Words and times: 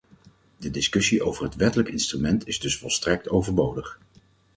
De 0.57 0.71
discussie 0.71 1.23
over 1.23 1.43
het 1.43 1.55
wettelijk 1.55 1.89
instrument 1.89 2.47
is 2.47 2.59
dus 2.59 2.77
volstrekt 2.77 3.29
overbodig. 3.29 3.99